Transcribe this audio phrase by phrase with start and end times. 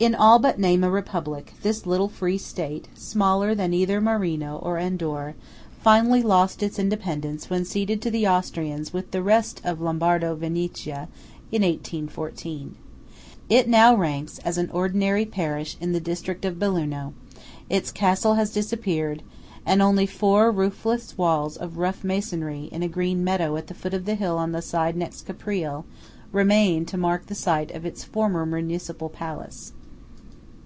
[0.00, 4.58] 16 In all but name a republic, this little free state, smaller than either Marino
[4.58, 5.32] or Andorre,
[5.82, 11.08] finally lost its independence when ceded to the Austrians with the rest of Lombardo Venetia
[11.50, 12.74] in 1814.
[13.48, 17.14] It now ranks as an ordinally parish in the district of Belluno;
[17.70, 19.22] its castle has disappeared;
[19.64, 23.94] and only four roofless walls of rough masonry in a green meadow at the foot
[23.94, 25.84] of the hill on the side next Caprile,
[26.30, 29.72] remain to mark the site of its former Municipal Palace.